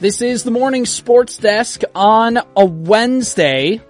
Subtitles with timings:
[0.00, 3.80] This is the morning sports desk on a Wednesday.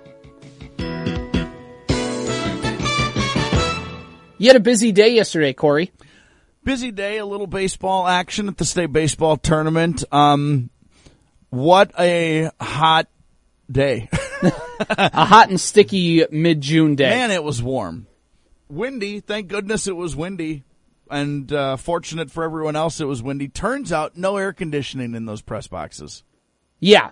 [4.39, 5.93] You had a busy day yesterday, Corey.
[6.65, 10.03] Busy day, a little baseball action at the state baseball tournament.
[10.11, 10.71] Um,
[11.51, 13.09] what a hot
[13.71, 14.09] day.
[14.81, 17.11] a hot and sticky mid June day.
[17.11, 18.07] Man, it was warm.
[18.71, 19.21] Windy.
[19.21, 20.65] Thank goodness it was windy.
[21.11, 23.49] And uh, fortunate for everyone else, it was windy.
[23.49, 26.23] Turns out, no air conditioning in those press boxes.
[26.81, 27.11] Yeah.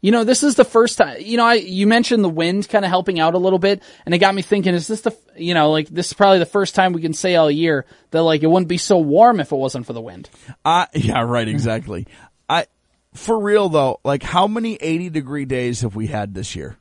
[0.00, 2.84] You know, this is the first time, you know, I, you mentioned the wind kind
[2.84, 5.54] of helping out a little bit, and it got me thinking, is this the, you
[5.54, 8.44] know, like, this is probably the first time we can say all year that, like,
[8.44, 10.30] it wouldn't be so warm if it wasn't for the wind.
[10.64, 12.06] Uh, yeah, right, exactly.
[12.48, 12.66] I,
[13.12, 16.76] for real though, like, how many 80 degree days have we had this year?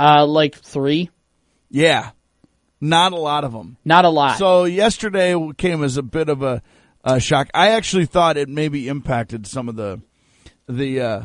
[0.00, 1.10] Uh, like three?
[1.70, 2.10] Yeah.
[2.82, 3.76] Not a lot of them.
[3.84, 4.38] Not a lot.
[4.38, 6.62] So yesterday came as a bit of a,
[7.04, 7.48] a shock.
[7.54, 10.00] I actually thought it maybe impacted some of the
[10.68, 11.22] the uh,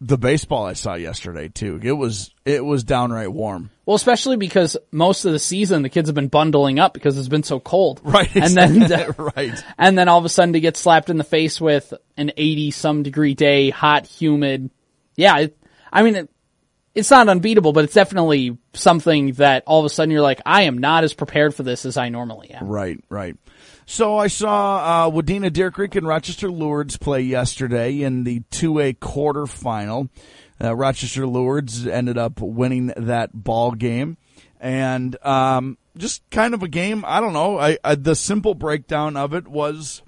[0.00, 1.78] the baseball I saw yesterday too.
[1.80, 3.70] It was it was downright warm.
[3.86, 7.28] Well, especially because most of the season the kids have been bundling up because it's
[7.28, 8.00] been so cold.
[8.16, 8.34] Right.
[8.34, 9.64] And then right.
[9.78, 12.72] And then all of a sudden to get slapped in the face with an 80
[12.72, 14.70] some degree day, hot, humid.
[15.14, 15.58] Yeah, it,
[15.92, 16.30] I mean it,
[16.96, 20.62] it's not unbeatable, but it's definitely something that all of a sudden you're like, I
[20.62, 22.66] am not as prepared for this as I normally am.
[22.66, 23.36] Right, right.
[23.84, 28.98] So I saw uh, Wadena Deer Creek and Rochester Lourdes play yesterday in the 2A
[28.98, 30.08] quarterfinal.
[30.58, 34.16] Uh, Rochester Lourdes ended up winning that ball game,
[34.58, 37.04] and um, just kind of a game.
[37.06, 37.58] I don't know.
[37.58, 40.02] I, I the simple breakdown of it was,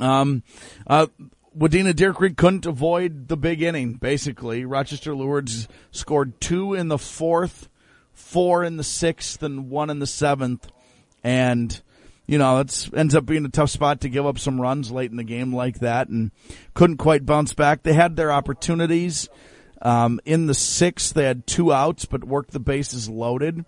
[0.00, 0.42] um,
[0.86, 1.08] uh,
[1.56, 4.64] Wadena Deer Creek couldn't avoid the big inning, basically.
[4.64, 7.68] Rochester Lourdes scored two in the fourth,
[8.12, 10.70] four in the sixth, and one in the seventh.
[11.22, 11.80] And,
[12.26, 15.12] you know, it ends up being a tough spot to give up some runs late
[15.12, 16.32] in the game like that and
[16.74, 17.82] couldn't quite bounce back.
[17.82, 19.28] They had their opportunities.
[19.80, 23.64] Um, in the sixth, they had two outs, but worked the bases loaded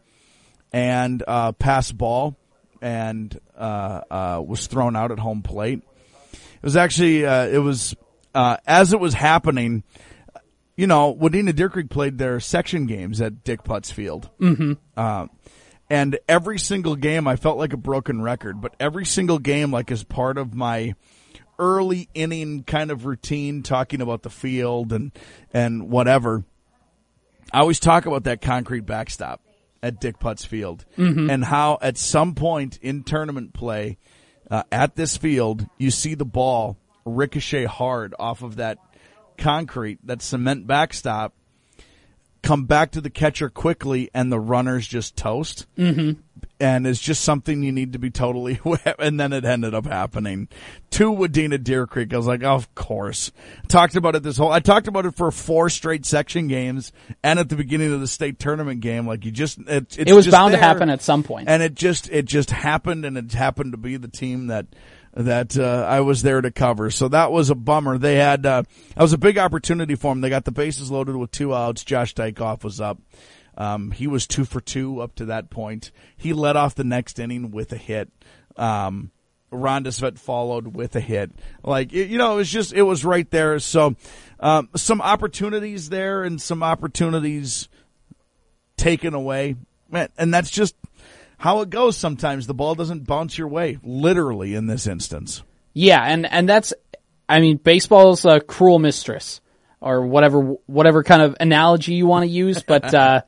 [0.72, 1.52] and, uh,
[1.94, 2.36] ball
[2.82, 5.82] and, uh, uh, was thrown out at home plate.
[6.66, 7.94] It was actually, uh, it was,
[8.34, 9.84] uh, as it was happening,
[10.76, 14.28] you know, Wadena Deer Creek played their section games at Dick Putz Field.
[14.40, 14.72] Mm-hmm.
[14.96, 15.28] Uh,
[15.88, 19.92] and every single game, I felt like a broken record, but every single game, like
[19.92, 20.96] as part of my
[21.56, 25.12] early inning kind of routine, talking about the field and,
[25.54, 26.42] and whatever,
[27.52, 29.40] I always talk about that concrete backstop
[29.84, 31.30] at Dick Putz Field mm-hmm.
[31.30, 33.98] and how at some point in tournament play,
[34.50, 38.78] uh, at this field, you see the ball ricochet hard off of that
[39.38, 41.34] concrete, that cement backstop,
[42.42, 45.66] come back to the catcher quickly, and the runners just toast.
[45.76, 46.20] Mm-hmm.
[46.58, 48.94] And it's just something you need to be totally aware.
[48.98, 50.48] And then it ended up happening
[50.90, 52.14] to Wadena Deer Creek.
[52.14, 53.30] I was like, oh, of course.
[53.68, 54.50] Talked about it this whole.
[54.50, 58.08] I talked about it for four straight section games, and at the beginning of the
[58.08, 59.06] state tournament game.
[59.06, 61.46] Like you just, it, it was bound there, to happen at some point.
[61.46, 64.66] point, and it just, it just happened, and it happened to be the team that
[65.16, 66.90] that uh, I was there to cover.
[66.90, 67.96] So that was a bummer.
[67.96, 68.62] They had uh,
[68.94, 70.20] that was a big opportunity for them.
[70.20, 71.84] They got the bases loaded with two outs.
[71.84, 72.98] Josh Dykoff was up.
[73.56, 75.90] Um, he was two for two up to that point.
[76.16, 78.10] He led off the next inning with a hit.
[78.56, 79.10] Um,
[79.52, 81.30] Rondesvet followed with a hit.
[81.62, 83.58] Like you know, it was just it was right there.
[83.58, 83.96] So
[84.40, 87.68] um, some opportunities there and some opportunities
[88.76, 89.56] taken away,
[89.92, 90.74] and that's just
[91.38, 92.46] how it goes sometimes.
[92.46, 95.42] The ball doesn't bounce your way, literally in this instance.
[95.72, 96.72] Yeah, and, and that's,
[97.28, 99.40] I mean, baseball's a cruel mistress
[99.80, 102.62] or whatever, whatever kind of analogy you want to use.
[102.62, 103.22] But, uh,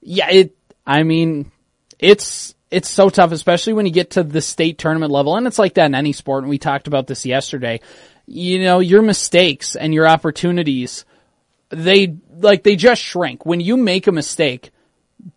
[0.00, 1.50] yeah, it, I mean,
[1.98, 5.36] it's, it's so tough, especially when you get to the state tournament level.
[5.36, 6.44] And it's like that in any sport.
[6.44, 7.80] And we talked about this yesterday.
[8.26, 11.04] You know, your mistakes and your opportunities,
[11.70, 13.46] they, like, they just shrink.
[13.46, 14.70] When you make a mistake,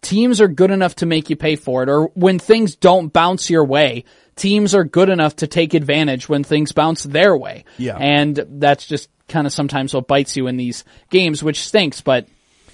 [0.02, 3.50] teams are good enough to make you pay for it or when things don't bounce
[3.50, 4.04] your way,
[4.36, 7.66] teams are good enough to take advantage when things bounce their way.
[7.78, 7.98] Yeah.
[7.98, 12.28] And that's just kind of sometimes what bites you in these games, which stinks, but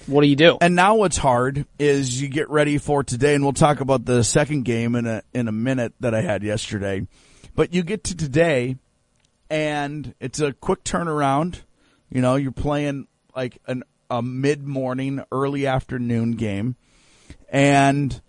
[0.06, 0.58] what do you do?
[0.60, 4.22] And now what's hard is you get ready for today and we'll talk about the
[4.22, 7.06] second game in a, in a minute that I had yesterday.
[7.54, 8.76] But you get to today
[9.50, 11.62] and it's a quick turnaround.
[12.10, 16.76] You know, you're playing like an, a mid morning, early afternoon game
[17.48, 18.20] and,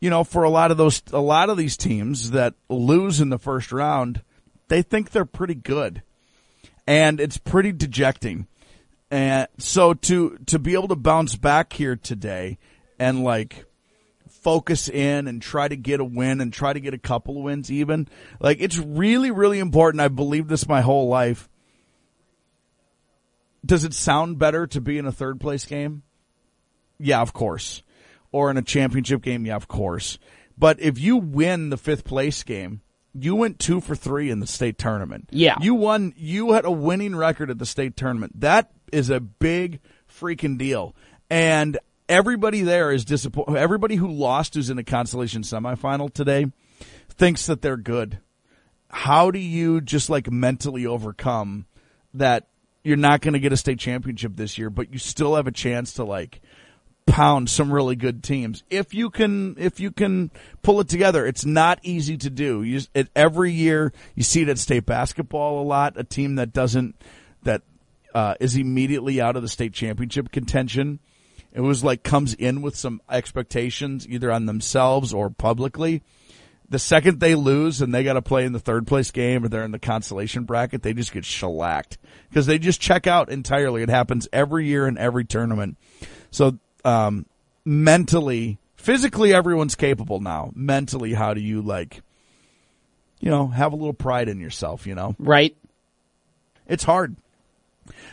[0.00, 3.30] you know, for a lot of those, a lot of these teams that lose in
[3.30, 4.22] the first round,
[4.68, 6.02] they think they're pretty good.
[6.88, 8.46] And it's pretty dejecting.
[9.10, 12.58] And so to, to be able to bounce back here today
[12.98, 13.64] and like,
[14.28, 17.42] focus in and try to get a win and try to get a couple of
[17.42, 18.08] wins even.
[18.40, 20.00] Like it's really, really important.
[20.00, 21.48] I believe this my whole life
[23.64, 26.02] does it sound better to be in a third place game?
[26.98, 27.82] Yeah, of course.
[28.32, 29.46] Or in a championship game?
[29.46, 30.18] Yeah, of course.
[30.56, 32.80] But if you win the fifth place game,
[33.24, 35.28] you went two for three in the state tournament.
[35.30, 35.56] Yeah.
[35.60, 38.40] You won, you had a winning record at the state tournament.
[38.40, 40.94] That is a big freaking deal.
[41.30, 41.78] And
[42.08, 43.56] everybody there is disappointed.
[43.56, 46.46] Everybody who lost who's in the consolation semifinal today
[47.10, 48.18] thinks that they're good.
[48.90, 51.66] How do you just like mentally overcome
[52.14, 52.48] that
[52.82, 55.52] you're not going to get a state championship this year, but you still have a
[55.52, 56.40] chance to like
[57.08, 60.30] pound some really good teams if you can if you can
[60.62, 61.26] pull it together.
[61.26, 62.62] It's not easy to do.
[62.62, 65.94] You it, every year you see it at state basketball a lot.
[65.96, 66.94] A team that doesn't
[67.42, 67.62] that
[68.14, 71.00] uh, is immediately out of the state championship contention.
[71.52, 76.02] It was like comes in with some expectations either on themselves or publicly.
[76.70, 79.48] The second they lose and they got to play in the third place game or
[79.48, 81.96] they're in the consolation bracket, they just get shellacked
[82.28, 83.82] because they just check out entirely.
[83.82, 85.78] It happens every year in every tournament.
[86.30, 86.58] So,
[86.88, 87.26] um,
[87.64, 90.50] mentally, physically, everyone's capable now.
[90.54, 92.02] Mentally, how do you like,
[93.20, 95.14] you know, have a little pride in yourself, you know?
[95.18, 95.54] Right.
[96.66, 97.16] It's hard.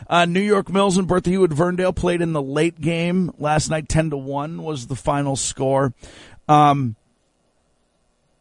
[0.08, 3.88] Uh, New York Mills and Bertha Hewitt Verndale played in the late game last night.
[3.88, 5.92] Ten to one was the final score.
[6.48, 6.96] Um,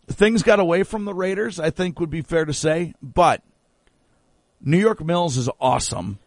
[0.07, 1.59] things got away from the Raiders.
[1.59, 3.41] I think would be fair to say, but
[4.61, 6.19] New York Mills is awesome.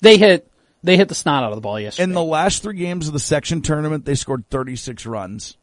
[0.00, 0.50] They hit
[0.82, 2.04] they hit the snot out of the ball yesterday.
[2.04, 5.56] In the last three games of the section tournament, they scored 36 runs.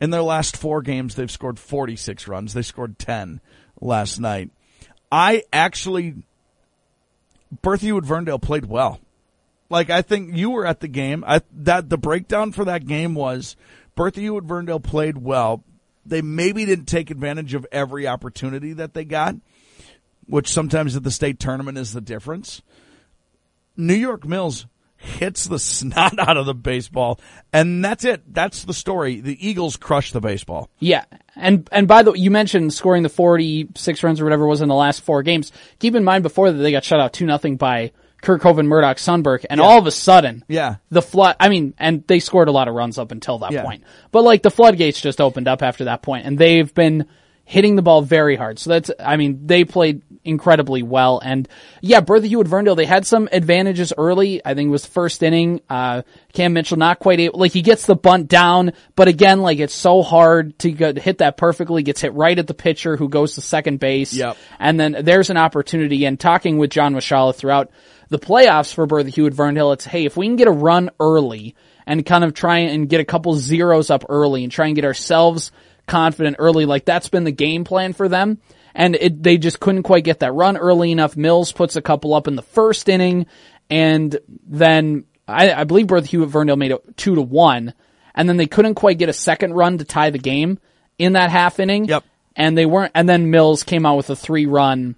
[0.00, 2.52] In their last four games, they've scored 46 runs.
[2.52, 3.40] They scored 10
[3.80, 4.50] last night.
[5.10, 6.16] I actually,
[7.62, 9.00] Bertha Hewitt Verndale played well.
[9.70, 11.24] Like I think you were at the game.
[11.26, 13.56] I that the breakdown for that game was
[13.94, 15.62] Bertha Hewitt Verndale played well.
[16.06, 19.36] They maybe didn't take advantage of every opportunity that they got,
[20.26, 22.62] which sometimes at the state tournament is the difference.
[23.78, 24.66] New York Mills
[24.96, 27.18] hits the snot out of the baseball,
[27.52, 28.22] and that's it.
[28.34, 29.20] That's the story.
[29.20, 30.68] The Eagles crush the baseball.
[30.80, 31.04] Yeah.
[31.36, 34.60] And and by the way, you mentioned scoring the 46 runs or whatever it was
[34.60, 35.52] in the last four games.
[35.78, 38.98] Keep in mind before that they got shut out 2 nothing by Kirk Hovind, Murdock,
[38.98, 40.76] Sunburg, and all of a sudden, Yeah.
[40.90, 41.36] the flood.
[41.38, 43.62] I mean, and they scored a lot of runs up until that Yeah.
[43.62, 47.06] point, but like the floodgates just opened up after that point, and they've been
[47.48, 48.58] hitting the ball very hard.
[48.58, 51.48] So that's, I mean, they played incredibly well, and
[51.80, 54.44] yeah, Bertha Hewitt Verndale, they had some advantages early.
[54.44, 55.62] I think it was first inning.
[55.70, 56.02] Uh,
[56.34, 59.74] Cam Mitchell not quite able, like he gets the bunt down, but again, like it's
[59.74, 61.82] so hard to get, hit that perfectly.
[61.82, 64.12] Gets hit right at the pitcher who goes to second base.
[64.12, 64.36] Yep.
[64.58, 67.70] And then there's an opportunity and talking with John Washala throughout
[68.10, 71.54] the playoffs for Bertha Hewitt Verndale, it's, hey, if we can get a run early
[71.86, 74.84] and kind of try and get a couple zeros up early and try and get
[74.84, 75.50] ourselves
[75.88, 78.38] confident early, like that's been the game plan for them.
[78.74, 81.16] And it, they just couldn't quite get that run early enough.
[81.16, 83.26] Mills puts a couple up in the first inning
[83.68, 87.74] and then I, I believe Bertha Hewitt Verndale made it two to one
[88.14, 90.58] and then they couldn't quite get a second run to tie the game
[90.98, 91.86] in that half inning.
[91.86, 92.04] Yep.
[92.36, 94.94] And they weren't, and then Mills came out with a three run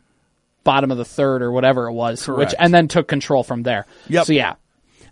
[0.63, 2.39] bottom of the third or whatever it was, Correct.
[2.39, 3.87] which, and then took control from there.
[4.09, 4.27] Yep.
[4.27, 4.57] So yeah.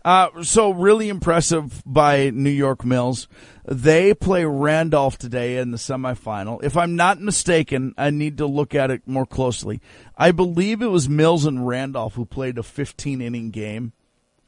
[0.08, 3.28] Uh, so really impressive by New York Mills.
[3.66, 6.64] They play Randolph today in the semifinal.
[6.64, 9.82] If I'm not mistaken, I need to look at it more closely.
[10.16, 13.92] I believe it was Mills and Randolph who played a 15 inning game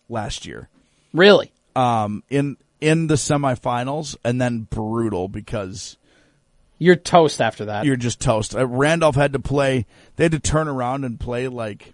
[0.09, 0.71] last year.
[1.13, 1.53] Really?
[1.77, 5.99] Um, in in the semifinals, and then brutal because
[6.79, 7.85] You're toast after that.
[7.85, 8.57] you're just toast.
[8.57, 9.85] Uh, Randolph had to play.
[10.17, 11.93] They had to turn around and play like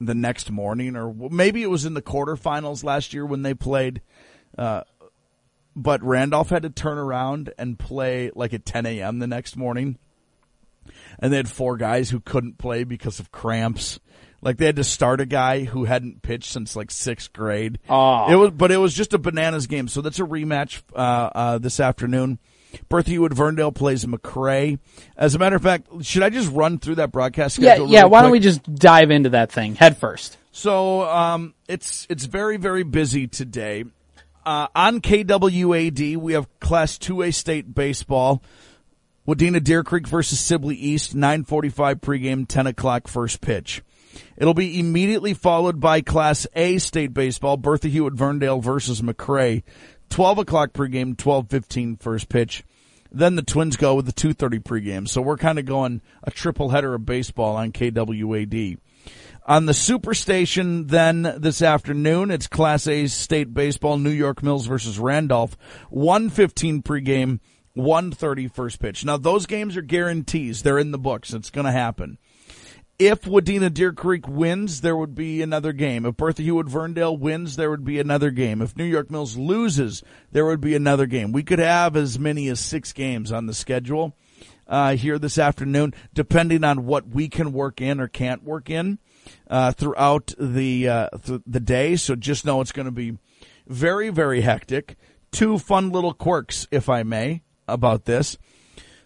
[0.00, 4.00] the next morning, or maybe it was in the quarterfinals last year when they played.
[4.56, 4.82] Uh,
[5.76, 9.18] but Randolph had to turn around and play like at 10 a.m.
[9.18, 9.98] the next morning,
[11.18, 14.00] and they had four guys who couldn't play because of cramps.
[14.42, 17.78] Like they had to start a guy who hadn't pitched since like sixth grade.
[17.88, 18.32] Aw.
[18.32, 19.86] It was, but it was just a bananas game.
[19.86, 22.38] So that's a rematch uh, uh, this afternoon.
[22.88, 24.78] Bertha Hewitt Verndale plays MACCRAY.
[25.16, 27.88] As a matter of fact, should I just run through that broadcast yeah, schedule?
[27.88, 28.00] yeah.
[28.00, 30.38] really Why don't we just dive into that thing head first?
[30.52, 33.84] So um, it's it's very very busy today.
[34.44, 38.42] Uh, on KWAD, we have Class 2A state baseball.
[39.28, 43.82] Wadena Deer Creek versus Sibley East, 945 pregame, 10 o'clock first pitch.
[44.36, 49.62] It'll be immediately followed by Class A state baseball, Bertha Hewitt Verndale versus MACCRAY,
[50.10, 52.64] 12 o'clock pregame, 1215 first pitch.
[53.12, 55.08] Then the Twins go with the 230 pregame.
[55.08, 58.78] So we're kind of going a triple header of baseball on KWAD.
[59.46, 64.98] On the Superstation, then this afternoon, it's Class A state baseball, New York Mills versus
[64.98, 65.56] Randolph,
[65.88, 67.40] 115 pregame,
[67.74, 69.04] 130 first pitch.
[69.04, 70.62] Now those games are guarantees.
[70.62, 71.32] They're in the books.
[71.32, 72.18] It's going to happen.
[73.00, 76.04] If Wadena Deer Creek wins, there would be another game.
[76.04, 78.60] If Bertha Hewitt Verndale wins, there would be another game.
[78.60, 80.02] If New York Mills loses,
[80.32, 81.32] there would be another game.
[81.32, 84.14] We could have as many as six games on the schedule
[84.68, 88.98] uh, here this afternoon, depending on what we can work in or can't work in
[89.48, 91.96] uh, throughout the uh, th- the day.
[91.96, 93.16] So just know it's going to be
[93.66, 94.96] very very hectic.
[95.32, 98.36] Two fun little quirks, if I may, about this.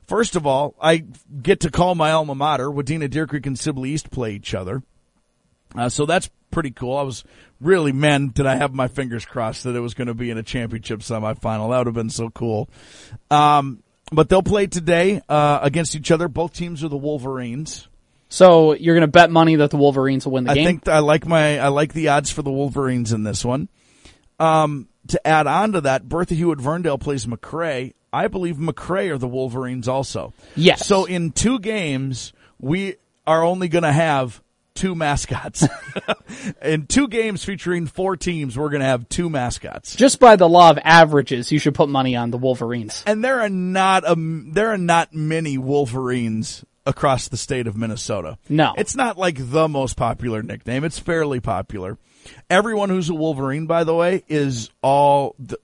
[0.06, 1.04] First of all, I
[1.42, 2.68] get to call my alma mater.
[2.68, 4.82] Wadena Deer Creek and Sibley East play each other.
[5.74, 6.96] Uh, so that's pretty cool.
[6.96, 7.24] I was
[7.60, 10.38] really, man, did I have my fingers crossed that it was going to be in
[10.38, 11.70] a championship semifinal.
[11.70, 12.68] That would have been so cool.
[13.30, 13.82] Um,
[14.12, 16.28] but they'll play today uh, against each other.
[16.28, 17.88] Both teams are the Wolverines.
[18.28, 20.66] So you're going to bet money that the Wolverines will win the I game.
[20.66, 23.68] I think I like my I like the odds for the Wolverines in this one.
[24.38, 27.94] Um, to add on to that, Bertha Hewitt Verndale plays MACCRAY.
[28.14, 30.32] I believe MACCRAY are the Wolverines also.
[30.54, 30.86] Yes.
[30.86, 34.42] So in two games, we are only going to have
[34.74, 35.66] two mascots.
[36.62, 39.96] in two games featuring four teams, we're going to have two mascots.
[39.96, 43.02] Just by the law of averages, you should put money on the Wolverines.
[43.06, 48.38] And there are not a, there are not many Wolverines across the state of Minnesota.
[48.48, 48.74] No.
[48.76, 50.84] It's not like the most popular nickname.
[50.84, 51.98] It's fairly popular.
[52.48, 55.58] Everyone who's a Wolverine, by the way, is all the,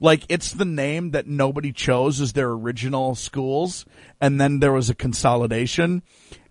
[0.00, 3.84] like it's the name that nobody chose as their original schools,
[4.20, 6.02] and then there was a consolidation,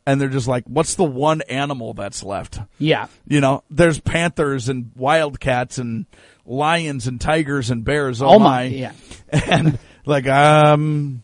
[0.06, 2.60] and they're just like, what's the one animal that's left?
[2.80, 3.08] Yeah.
[3.28, 6.06] You know, there's panthers and wildcats and
[6.46, 8.22] lions and tigers and bears.
[8.22, 8.46] Oh, Oh my.
[8.46, 8.92] my, yeah.
[9.32, 11.24] And like, um,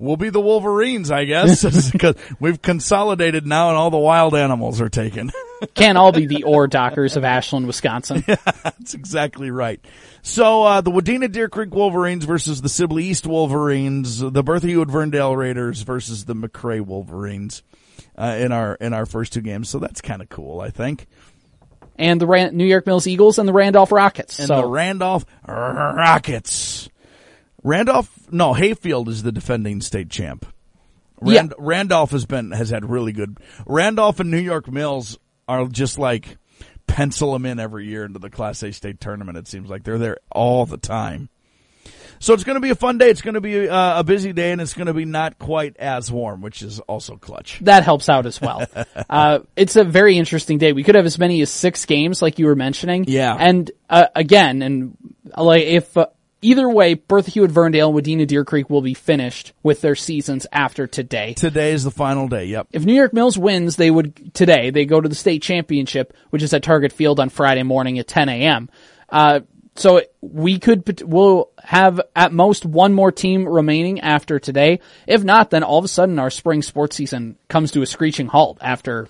[0.00, 4.80] we'll be the Wolverines, I guess, because we've consolidated now and all the wild animals
[4.80, 5.30] are taken.
[5.74, 8.24] Can't all be the Ore Dockers of Ashland, Wisconsin.
[8.26, 9.78] Yeah, That's exactly right.
[10.22, 14.88] So, uh, the Wadena Deer Creek Wolverines versus the Sibley East Wolverines, the Bertha Hewitt
[14.88, 17.62] Verndale Raiders versus the MACCRAY Wolverines,
[18.18, 19.68] uh, in our, in our first two games.
[19.68, 21.06] So that's kind of cool, I think.
[21.96, 24.38] And the Ran- New York Mills Eagles and the Randolph Rockets.
[24.38, 26.69] and so the Randolph Rockets.
[27.62, 30.46] Randolph, no, Hayfield is the defending state champ.
[31.20, 33.38] Rand- Randolph has been has had really good.
[33.66, 36.38] Randolph and New York Mills are just like
[36.86, 39.38] pencil them in every year into the Class A state tournament.
[39.38, 41.28] It seems like they're there all the time.
[42.22, 43.08] So it's going to be a fun day.
[43.08, 45.78] It's going to be uh, a busy day, and it's going to be not quite
[45.78, 47.60] as warm, which is also clutch.
[47.62, 48.66] that helps out as well.
[49.08, 50.74] uh, it's a very interesting day.
[50.74, 53.06] We could have as many as six games, like you were mentioning.
[53.08, 53.34] Yeah.
[53.34, 54.96] And uh, again, and
[55.34, 56.08] like if uh,
[56.42, 60.46] either way, Bertha Hewitt Verndale and Wadena Deer Creek will be finished with their seasons
[60.52, 61.34] after today.
[61.34, 62.46] Today is the final day.
[62.46, 62.68] Yep.
[62.72, 66.42] If New York Mills wins, they would today they go to the state championship, which
[66.42, 68.70] is at Target Field on Friday morning at 10 a.m.
[69.08, 69.40] Uh,
[69.76, 74.80] so we could we'll have at most one more team remaining after today.
[75.06, 78.26] If not, then all of a sudden our spring sports season comes to a screeching
[78.26, 79.08] halt after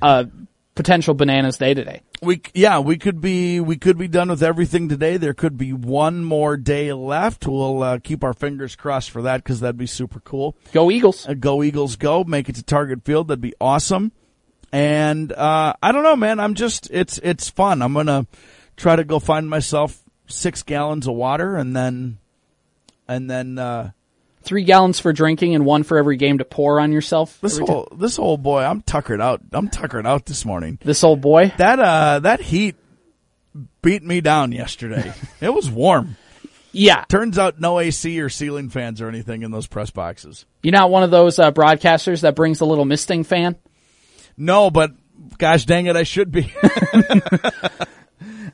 [0.00, 0.28] a
[0.74, 2.02] potential bananas day today.
[2.22, 5.16] We yeah, we could be we could be done with everything today.
[5.16, 7.46] There could be one more day left.
[7.46, 10.56] We'll uh, keep our fingers crossed for that because that'd be super cool.
[10.72, 11.28] Go Eagles!
[11.28, 12.24] Uh, go Eagles, go!
[12.24, 13.28] Make it to Target Field.
[13.28, 14.12] That'd be awesome.
[14.72, 16.40] And uh, I don't know, man.
[16.40, 17.82] I'm just it's it's fun.
[17.82, 18.26] I'm gonna
[18.76, 22.18] try to go find myself six gallons of water and then
[23.08, 23.90] and then uh,
[24.42, 27.38] Three gallons for drinking and one for every game to pour on yourself.
[27.40, 28.62] this whole this whole boy.
[28.62, 29.40] I'm tuckered out.
[29.52, 30.78] I'm tuckered out this morning.
[30.82, 31.52] This old boy.
[31.58, 32.76] That uh that heat
[33.82, 35.12] beat me down yesterday.
[35.40, 36.16] it was warm.
[36.74, 40.46] Yeah, Turns out no AC or ceiling fans or anything in those press boxes.
[40.62, 43.56] you're not one of those uh, broadcasters that brings a little misting fan.
[44.38, 44.92] No, but
[45.36, 46.50] gosh dang it, I should be.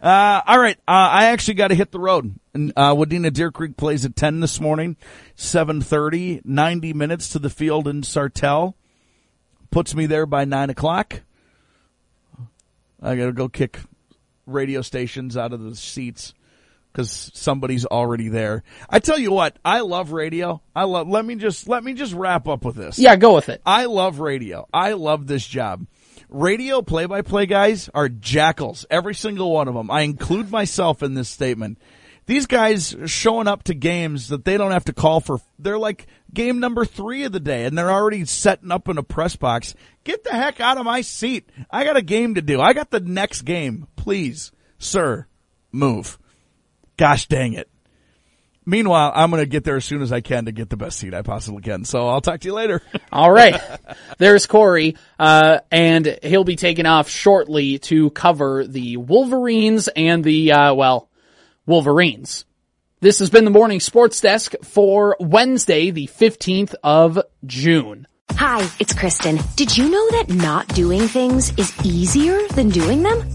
[0.02, 0.76] uh, all right.
[0.88, 2.34] Uh, I actually got to hit the road.
[2.54, 4.96] And, uh, Wadena Deer Creek plays at 10 this morning,
[5.36, 8.74] 7.30, 90 minutes to the field in Sartell.
[9.70, 11.22] Puts me there by 9 o'clock.
[13.02, 13.80] I got to go kick
[14.46, 16.34] radio stations out of the seats
[16.92, 18.64] because somebody's already there.
[18.90, 20.60] I tell you what, I love radio.
[20.74, 21.08] I love.
[21.08, 22.98] Let me just let me just wrap up with this.
[22.98, 23.62] Yeah, go with it.
[23.64, 24.66] I love radio.
[24.72, 25.86] I love this job.
[26.28, 28.84] Radio play by play guys are jackals.
[28.90, 29.90] Every single one of them.
[29.90, 31.78] I include myself in this statement.
[32.26, 35.40] These guys showing up to games that they don't have to call for.
[35.58, 39.02] They're like game number three of the day and they're already setting up in a
[39.02, 39.74] press box.
[40.04, 41.48] Get the heck out of my seat.
[41.70, 42.60] I got a game to do.
[42.60, 43.86] I got the next game.
[43.96, 45.26] Please, sir,
[45.72, 46.18] move.
[46.98, 47.70] Gosh dang it.
[48.68, 50.98] Meanwhile, I'm going to get there as soon as I can to get the best
[50.98, 51.86] seat I possibly can.
[51.86, 52.82] So I'll talk to you later.
[53.12, 53.58] All right.
[54.18, 60.52] There's Corey, uh, and he'll be taking off shortly to cover the Wolverines and the,
[60.52, 61.08] uh, well,
[61.64, 62.44] Wolverines.
[63.00, 68.06] This has been the morning sports desk for Wednesday, the 15th of June.
[68.32, 69.38] Hi, it's Kristen.
[69.56, 73.34] Did you know that not doing things is easier than doing them?